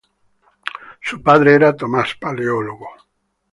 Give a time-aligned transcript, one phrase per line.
[0.99, 2.89] Su padre era Tomás Paleólogo.